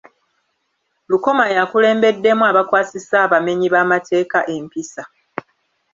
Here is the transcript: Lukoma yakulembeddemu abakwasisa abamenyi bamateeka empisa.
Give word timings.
Lukoma 1.09 1.45
yakulembeddemu 1.57 2.43
abakwasisa 2.51 3.15
abamenyi 3.25 3.67
bamateeka 3.73 4.39
empisa. 4.55 5.03